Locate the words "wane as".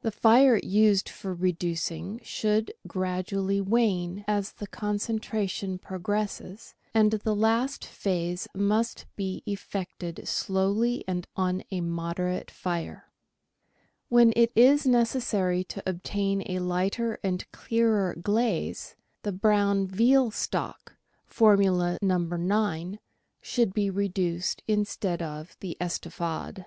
3.60-4.50